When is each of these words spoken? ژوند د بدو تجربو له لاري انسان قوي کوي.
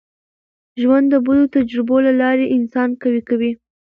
ژوند 0.81 1.05
د 1.09 1.15
بدو 1.25 1.43
تجربو 1.55 1.95
له 2.05 2.11
لاري 2.21 2.45
انسان 2.57 2.89
قوي 3.01 3.21
کوي. 3.29 3.51